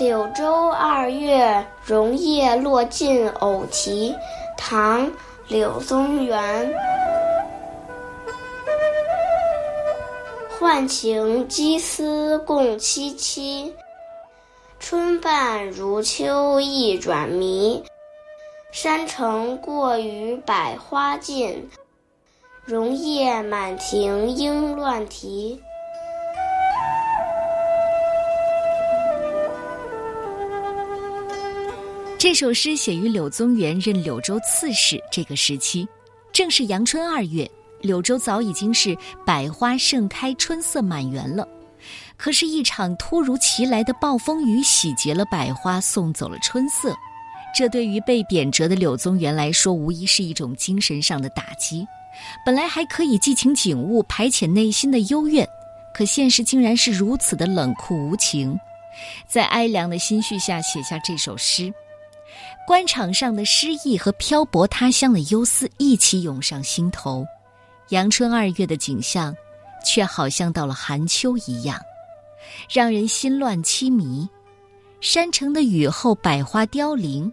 [0.00, 4.12] 柳州二月榕叶落尽偶啼，
[4.56, 5.06] 唐·
[5.46, 6.74] 柳宗元。
[10.58, 13.72] 浣情羁思共凄凄，
[14.80, 17.80] 春半如秋意转迷。
[18.72, 21.70] 山城过雨百花尽，
[22.64, 25.62] 榕叶满庭莺乱啼。
[32.24, 35.86] 这首诗写于柳宗元任柳州刺史这个时期，
[36.32, 37.46] 正是阳春二月，
[37.82, 38.96] 柳州早已经是
[39.26, 41.46] 百花盛开、春色满园了。
[42.16, 46.96] 可是，一场突如其来的暴风雨洗劫了百花，送走了春色。
[47.54, 51.86] 这对于被贬谪的柳宗元来说，无疑是一种精神上的打击。
[52.42, 55.46] 本来还可以寄情景物，排遣内心的幽怨，
[55.92, 58.58] 可现实竟然是如此的冷酷无情。
[59.28, 61.70] 在哀凉的心绪下，写下这首诗。
[62.66, 67.26] 官场上的失意和漂泊他乡的忧思一起涌上心头，
[67.90, 69.34] 阳春二月的景象，
[69.84, 71.80] 却好像到了寒秋一样，
[72.72, 74.28] 让人心乱凄迷。
[75.00, 77.30] 山城的雨后，百花凋零，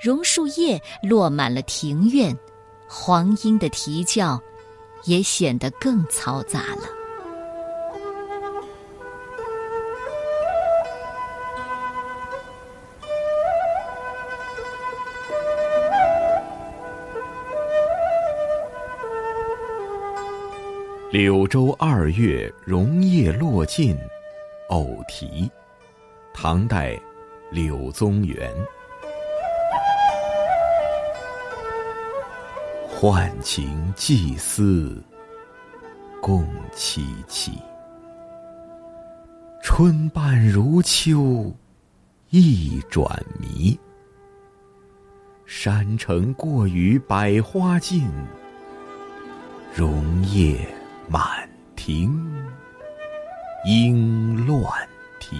[0.00, 2.36] 榕树叶落满了庭院，
[2.86, 4.38] 黄莺的啼叫，
[5.04, 7.03] 也显得更嘈杂了。
[21.14, 23.96] 柳州二月榕叶落尽，
[24.68, 25.48] 偶题。
[26.32, 27.00] 唐代，
[27.52, 28.52] 柳宗元。
[32.88, 35.00] 浣情寄思，
[36.20, 37.50] 共凄凄。
[39.62, 41.48] 春半如秋，
[42.30, 43.08] 意转
[43.38, 43.78] 迷。
[45.46, 48.10] 山城过雨百花尽，
[49.72, 50.73] 榕叶。
[51.08, 52.10] 满庭
[53.64, 54.88] 莺乱
[55.20, 55.36] 啼。